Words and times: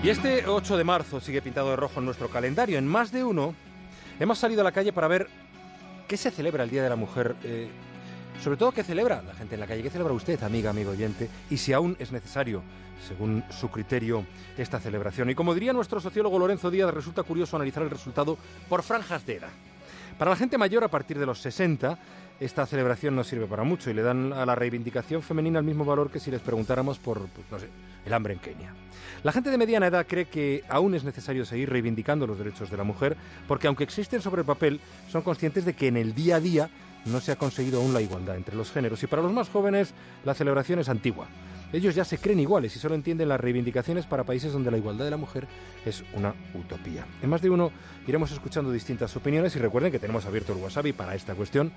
Y 0.00 0.10
este 0.10 0.46
8 0.46 0.76
de 0.76 0.84
marzo 0.84 1.20
sigue 1.20 1.42
pintado 1.42 1.70
de 1.70 1.76
rojo 1.76 1.98
en 1.98 2.06
nuestro 2.06 2.28
calendario. 2.28 2.78
En 2.78 2.86
más 2.86 3.10
de 3.10 3.24
uno 3.24 3.52
hemos 4.20 4.38
salido 4.38 4.60
a 4.60 4.64
la 4.64 4.70
calle 4.70 4.92
para 4.92 5.08
ver 5.08 5.28
qué 6.06 6.16
se 6.16 6.30
celebra 6.30 6.62
el 6.62 6.70
Día 6.70 6.84
de 6.84 6.88
la 6.88 6.94
Mujer. 6.94 7.34
Eh, 7.42 7.68
sobre 8.40 8.56
todo, 8.56 8.70
¿qué 8.70 8.84
celebra 8.84 9.22
la 9.22 9.34
gente 9.34 9.56
en 9.56 9.60
la 9.60 9.66
calle? 9.66 9.82
¿Qué 9.82 9.90
celebra 9.90 10.12
usted, 10.14 10.40
amiga, 10.44 10.70
amigo 10.70 10.92
oyente? 10.92 11.28
Y 11.50 11.56
si 11.56 11.72
aún 11.72 11.96
es 11.98 12.12
necesario, 12.12 12.62
según 13.08 13.42
su 13.50 13.70
criterio, 13.70 14.24
esta 14.56 14.78
celebración. 14.78 15.30
Y 15.30 15.34
como 15.34 15.52
diría 15.52 15.72
nuestro 15.72 16.00
sociólogo 16.00 16.38
Lorenzo 16.38 16.70
Díaz, 16.70 16.94
resulta 16.94 17.24
curioso 17.24 17.56
analizar 17.56 17.82
el 17.82 17.90
resultado 17.90 18.38
por 18.68 18.84
franjas 18.84 19.26
de 19.26 19.36
edad. 19.36 19.50
Para 20.16 20.30
la 20.30 20.36
gente 20.36 20.58
mayor, 20.58 20.84
a 20.84 20.88
partir 20.88 21.18
de 21.18 21.26
los 21.26 21.40
60, 21.40 21.98
esta 22.40 22.66
celebración 22.66 23.16
no 23.16 23.24
sirve 23.24 23.46
para 23.46 23.64
mucho 23.64 23.90
y 23.90 23.94
le 23.94 24.02
dan 24.02 24.32
a 24.32 24.46
la 24.46 24.54
reivindicación 24.54 25.22
femenina 25.22 25.58
el 25.58 25.64
mismo 25.64 25.84
valor 25.84 26.10
que 26.10 26.20
si 26.20 26.30
les 26.30 26.40
preguntáramos 26.40 26.98
por, 26.98 27.26
pues, 27.50 27.66
el 28.04 28.12
hambre 28.12 28.34
en 28.34 28.38
Kenia. 28.38 28.74
La 29.24 29.32
gente 29.32 29.50
de 29.50 29.58
mediana 29.58 29.88
edad 29.88 30.06
cree 30.06 30.26
que 30.26 30.62
aún 30.68 30.94
es 30.94 31.02
necesario 31.02 31.44
seguir 31.44 31.68
reivindicando 31.68 32.26
los 32.26 32.38
derechos 32.38 32.70
de 32.70 32.76
la 32.76 32.84
mujer 32.84 33.16
porque 33.48 33.66
aunque 33.66 33.84
existen 33.84 34.22
sobre 34.22 34.42
el 34.42 34.46
papel, 34.46 34.80
son 35.10 35.22
conscientes 35.22 35.64
de 35.64 35.74
que 35.74 35.88
en 35.88 35.96
el 35.96 36.14
día 36.14 36.36
a 36.36 36.40
día 36.40 36.70
no 37.04 37.20
se 37.20 37.32
ha 37.32 37.36
conseguido 37.36 37.80
aún 37.80 37.92
la 37.92 38.00
igualdad 38.00 38.36
entre 38.36 38.56
los 38.56 38.70
géneros. 38.70 39.02
Y 39.02 39.06
para 39.06 39.22
los 39.22 39.32
más 39.32 39.48
jóvenes, 39.48 39.92
la 40.24 40.34
celebración 40.34 40.78
es 40.78 40.88
antigua. 40.88 41.26
Ellos 41.72 41.94
ya 41.94 42.04
se 42.04 42.16
creen 42.16 42.40
iguales 42.40 42.74
y 42.76 42.78
solo 42.78 42.94
entienden 42.94 43.28
las 43.28 43.40
reivindicaciones 43.40 44.06
para 44.06 44.24
países 44.24 44.52
donde 44.52 44.70
la 44.70 44.78
igualdad 44.78 45.04
de 45.04 45.10
la 45.10 45.18
mujer 45.18 45.46
es 45.84 46.02
una 46.14 46.34
utopía. 46.54 47.06
En 47.22 47.28
más 47.28 47.42
de 47.42 47.50
uno 47.50 47.70
iremos 48.06 48.32
escuchando 48.32 48.72
distintas 48.72 49.14
opiniones 49.16 49.54
y 49.54 49.58
recuerden 49.58 49.92
que 49.92 49.98
tenemos 49.98 50.24
abierto 50.24 50.54
el 50.54 50.60
WhatsApp 50.60 50.86
para 50.96 51.14
esta 51.14 51.34
cuestión, 51.34 51.70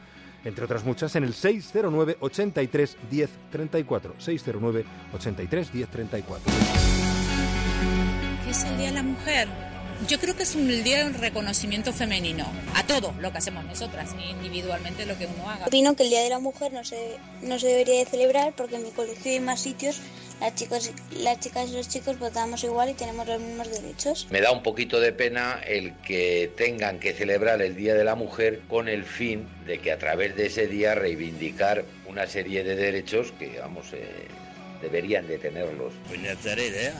entre 0.51 0.65
otras 0.65 0.83
muchas, 0.83 1.15
en 1.15 1.23
el 1.23 1.33
609 1.33 2.17
83 2.19 2.97
10 3.09 3.29
34. 3.51 4.15
609 4.17 4.85
83 5.13 5.71
10 5.71 5.89
34. 5.89 6.53
¿Qué 8.43 8.51
es 8.51 8.63
el 8.65 8.77
Día 8.77 8.87
de 8.87 8.93
la 8.93 9.03
Mujer? 9.03 9.47
Yo 10.09 10.19
creo 10.19 10.35
que 10.35 10.43
es 10.43 10.55
un 10.55 10.67
día 10.67 11.05
de 11.05 11.17
reconocimiento 11.17 11.93
femenino 11.93 12.45
a 12.75 12.83
todo 12.83 13.13
lo 13.19 13.31
que 13.31 13.37
hacemos 13.37 13.63
nosotras, 13.65 14.13
individualmente 14.29 15.05
lo 15.05 15.17
que 15.17 15.27
uno 15.27 15.49
haga. 15.49 15.67
Opino 15.67 15.95
que 15.95 16.03
el 16.03 16.09
Día 16.09 16.21
de 16.21 16.29
la 16.29 16.39
Mujer 16.39 16.73
no 16.73 16.83
se, 16.83 17.17
no 17.43 17.57
se 17.57 17.67
debería 17.67 17.99
de 17.99 18.05
celebrar 18.05 18.53
porque 18.57 18.75
en 18.75 18.83
mi 18.83 18.89
colegio 18.89 19.31
y 19.31 19.35
en 19.35 19.45
más 19.45 19.61
sitios 19.61 20.01
las 20.41 20.55
chicas, 20.55 20.91
las 21.11 21.39
chicas 21.39 21.69
y 21.69 21.73
los 21.73 21.87
chicos 21.87 22.17
votamos 22.17 22.63
igual 22.63 22.89
y 22.89 22.93
tenemos 22.95 23.27
los 23.27 23.39
mismos 23.39 23.69
derechos. 23.69 24.27
Me 24.31 24.41
da 24.41 24.51
un 24.51 24.63
poquito 24.63 24.99
de 24.99 25.13
pena 25.13 25.61
el 25.65 25.93
que 25.99 26.51
tengan 26.57 26.99
que 26.99 27.13
celebrar 27.13 27.61
el 27.61 27.75
Día 27.75 27.93
de 27.93 28.03
la 28.03 28.15
Mujer 28.15 28.61
con 28.67 28.89
el 28.89 29.05
fin 29.05 29.47
de 29.67 29.77
que 29.77 29.91
a 29.91 29.99
través 29.99 30.35
de 30.35 30.47
ese 30.47 30.67
día 30.67 30.95
reivindicar 30.95 31.85
una 32.07 32.25
serie 32.25 32.63
de 32.63 32.75
derechos 32.75 33.31
que, 33.37 33.59
vamos, 33.59 33.93
eh, 33.93 34.27
deberían 34.81 35.27
de 35.27 35.37
tenerlos. 35.37 35.93
Pues 36.07 36.19
idea. 36.19 36.93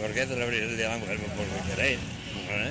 ¿Por 0.00 0.14
qué 0.14 0.24
celebrar 0.24 0.54
el 0.54 0.76
Día 0.76 0.88
de 0.88 0.94
la 0.94 0.98
Mujer? 0.98 1.18
Por 1.18 1.74
queréis. 1.74 1.98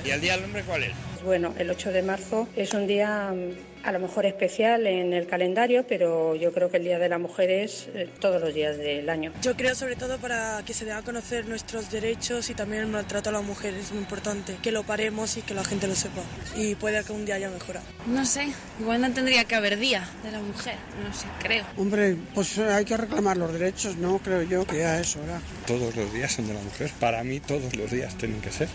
¿Y 0.04 0.10
el 0.10 0.20
Día 0.20 0.36
del 0.36 0.44
Hombre 0.46 0.62
cuál 0.62 0.84
es? 0.84 1.11
Bueno, 1.24 1.54
el 1.58 1.70
8 1.70 1.92
de 1.92 2.02
marzo 2.02 2.48
es 2.56 2.74
un 2.74 2.86
día 2.86 3.32
mm, 3.32 3.84
a 3.84 3.92
lo 3.92 3.98
mejor 3.98 4.26
especial 4.26 4.86
en 4.86 5.12
el 5.12 5.26
calendario, 5.26 5.84
pero 5.86 6.34
yo 6.34 6.52
creo 6.52 6.70
que 6.70 6.76
el 6.78 6.84
Día 6.84 6.98
de 6.98 7.08
la 7.08 7.18
Mujer 7.18 7.50
es 7.50 7.88
eh, 7.94 8.08
todos 8.20 8.40
los 8.40 8.54
días 8.54 8.76
del 8.78 9.08
año. 9.08 9.32
Yo 9.42 9.56
creo 9.56 9.74
sobre 9.74 9.96
todo 9.96 10.18
para 10.18 10.62
que 10.64 10.74
se 10.74 10.84
dé 10.84 10.92
a 10.92 11.02
conocer 11.02 11.46
nuestros 11.46 11.90
derechos 11.90 12.50
y 12.50 12.54
también 12.54 12.82
el 12.82 12.88
maltrato 12.88 13.30
a 13.30 13.32
la 13.32 13.40
mujer 13.40 13.74
es 13.74 13.92
muy 13.92 14.00
importante, 14.00 14.56
que 14.62 14.72
lo 14.72 14.82
paremos 14.84 15.36
y 15.36 15.42
que 15.42 15.54
la 15.54 15.64
gente 15.64 15.86
lo 15.86 15.94
sepa 15.94 16.22
y 16.56 16.74
puede 16.74 17.02
que 17.04 17.12
un 17.12 17.24
día 17.24 17.36
haya 17.36 17.50
mejorado. 17.50 17.84
No 18.06 18.24
sé, 18.24 18.48
igual 18.80 19.00
no 19.00 19.12
tendría 19.12 19.44
que 19.44 19.54
haber 19.54 19.78
Día 19.78 20.08
de 20.22 20.30
la 20.30 20.40
Mujer, 20.40 20.74
no 21.02 21.12
sé, 21.14 21.26
creo. 21.42 21.64
Hombre, 21.76 22.16
pues 22.34 22.58
hay 22.58 22.84
que 22.84 22.96
reclamar 22.96 23.36
los 23.36 23.52
derechos, 23.52 23.96
¿no? 23.96 24.18
Creo 24.18 24.42
yo 24.42 24.66
que 24.66 24.78
ya 24.78 25.00
es 25.00 25.16
hora. 25.16 25.40
Todos 25.66 25.96
los 25.96 26.12
días 26.12 26.30
son 26.32 26.46
de 26.46 26.54
la 26.54 26.60
mujer. 26.60 26.90
Para 27.00 27.24
mí 27.24 27.40
todos 27.40 27.74
los 27.74 27.90
días 27.90 28.14
tienen 28.16 28.40
que 28.40 28.50
ser. 28.50 28.68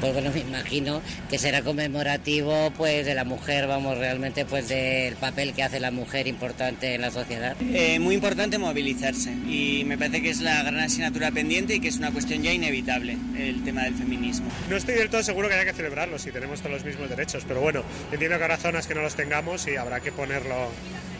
Pues 0.00 0.12
bueno, 0.12 0.30
me 0.30 0.40
imagino 0.40 1.00
que 1.30 1.38
será 1.38 1.62
conmemorativo 1.92 2.72
pues 2.76 3.04
de 3.04 3.14
la 3.14 3.24
mujer, 3.24 3.66
vamos, 3.66 3.98
realmente 3.98 4.46
pues 4.46 4.68
del 4.68 5.14
papel 5.16 5.52
que 5.52 5.62
hace 5.62 5.78
la 5.78 5.90
mujer 5.90 6.26
importante 6.26 6.94
en 6.94 7.02
la 7.02 7.10
sociedad. 7.10 7.54
Eh, 7.60 7.98
muy 7.98 8.14
importante 8.14 8.56
movilizarse 8.56 9.30
y 9.46 9.84
me 9.84 9.98
parece 9.98 10.22
que 10.22 10.30
es 10.30 10.40
la 10.40 10.62
gran 10.62 10.78
asignatura 10.78 11.30
pendiente 11.30 11.74
y 11.74 11.80
que 11.80 11.88
es 11.88 11.98
una 11.98 12.10
cuestión 12.10 12.42
ya 12.42 12.52
inevitable 12.52 13.18
el 13.36 13.62
tema 13.62 13.84
del 13.84 13.94
feminismo. 13.94 14.46
No 14.70 14.76
estoy 14.76 14.94
del 14.94 15.10
todo 15.10 15.22
seguro 15.22 15.48
que 15.48 15.54
haya 15.54 15.66
que 15.66 15.74
celebrarlo 15.74 16.18
si 16.18 16.32
tenemos 16.32 16.60
todos 16.60 16.72
los 16.72 16.84
mismos 16.84 17.10
derechos, 17.10 17.44
pero 17.46 17.60
bueno, 17.60 17.82
entiendo 18.10 18.38
que 18.38 18.44
habrá 18.44 18.56
zonas 18.56 18.86
que 18.86 18.94
no 18.94 19.02
los 19.02 19.14
tengamos 19.14 19.66
y 19.66 19.76
habrá 19.76 20.00
que 20.00 20.12
ponerlo 20.12 20.70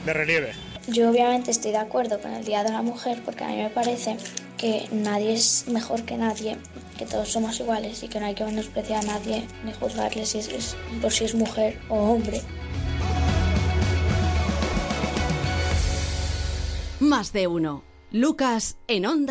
de 0.07 0.13
relieve. 0.15 0.53
Yo 0.89 1.11
obviamente 1.11 1.51
estoy 1.51 1.73
de 1.73 1.79
acuerdo 1.79 2.19
con 2.19 2.33
el 2.33 2.45
Día 2.45 2.65
de 2.65 2.71
la 2.71 2.83
Mujer 2.83 3.21
porque 3.25 3.45
a 3.45 3.49
mí 3.49 3.57
me 3.57 3.71
parece 3.71 4.17
que 4.57 4.89
nadie 4.91 5.35
es 5.35 5.67
mejor 5.69 6.03
que 6.05 6.17
nadie, 6.17 6.57
que 6.97 7.07
todos 7.07 7.29
somos 7.31 7.59
iguales 7.61 8.03
y 8.03 8.09
que 8.09 8.21
no 8.21 8.27
hay 8.27 8.35
que 8.35 8.45
menospreciar 8.45 9.05
a 9.05 9.07
nadie 9.07 9.47
ni 9.65 9.73
juzgarle 9.73 10.27
si 10.27 10.39
es, 10.39 10.77
por 11.01 11.13
si 11.13 11.25
es 11.25 11.35
mujer 11.35 11.79
o 11.89 11.97
hombre. 11.97 12.43
Más 17.01 17.33
de 17.33 17.47
uno. 17.47 17.83
Lucas 18.13 18.77
en 18.89 19.07
Onda. 19.07 19.21